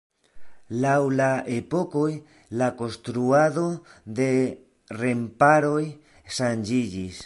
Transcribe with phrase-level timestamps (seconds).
[0.85, 1.27] Laŭ la
[1.57, 2.07] epokoj
[2.61, 3.67] la konstruado
[4.21, 4.29] de
[5.05, 5.81] remparoj
[6.39, 7.17] ŝanĝiĝis.